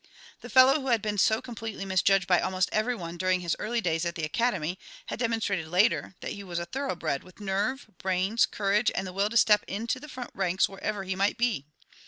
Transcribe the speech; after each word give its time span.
The 0.39 0.49
fellow 0.49 0.81
who 0.81 0.87
had 0.87 1.03
been 1.03 1.19
so 1.19 1.43
completely 1.43 1.85
misjudged 1.85 2.25
by 2.25 2.39
almost 2.41 2.69
everyone 2.71 3.17
during 3.17 3.41
his 3.41 3.55
early 3.59 3.81
days 3.81 4.03
at 4.03 4.15
the 4.15 4.23
academy, 4.23 4.79
had 5.05 5.19
demonstrated 5.19 5.67
later 5.67 6.15
that 6.21 6.31
he 6.31 6.43
was 6.43 6.57
a 6.57 6.65
thoroughbred, 6.65 7.23
with 7.23 7.39
nerve, 7.39 7.85
brains, 7.99 8.47
courage 8.47 8.89
and 8.95 9.05
the 9.05 9.13
will 9.13 9.29
to 9.29 9.37
step 9.37 9.63
into 9.67 9.99
the 9.99 10.09
front 10.09 10.31
ranks 10.33 10.67
wherever 10.67 11.03
he 11.03 11.15
might 11.15 11.37
be. 11.37 11.65